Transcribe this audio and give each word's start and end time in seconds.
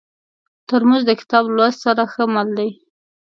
ترموز 0.67 1.01
د 1.07 1.11
کتاب 1.19 1.43
لوست 1.57 1.79
سره 1.85 2.03
ښه 2.11 2.23
مل 2.33 2.49
دی. 2.57 2.69